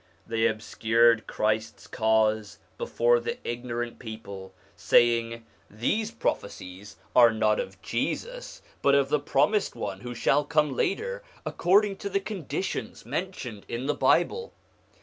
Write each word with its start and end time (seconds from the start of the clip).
They 0.25 0.47
obscured 0.47 1.27
Christ's 1.27 1.85
Cause 1.85 2.57
before 2.79 3.19
the 3.19 3.37
ignorant 3.47 3.99
people, 3.99 4.51
saying,' 4.75 5.45
These 5.83 6.09
pro 6.09 6.33
phecies 6.33 6.95
are 7.15 7.29
not 7.31 7.59
of 7.59 7.79
Jesus, 7.83 8.63
but 8.81 8.95
of 8.95 9.09
the 9.09 9.19
Promised 9.19 9.75
One 9.75 9.99
who 10.01 10.15
shall 10.15 10.43
come 10.43 10.75
later, 10.75 11.21
according 11.45 11.97
to 11.97 12.09
the 12.09 12.19
conditions 12.19 13.05
mentioned 13.05 13.63
in 13.69 13.85
the 13.85 13.93
Bible.' 13.93 14.53